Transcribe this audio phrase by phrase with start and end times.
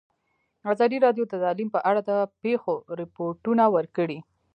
[0.73, 2.11] ازادي راډیو د تعلیم په اړه د
[2.43, 4.19] پېښو رپوټونه ورکړي.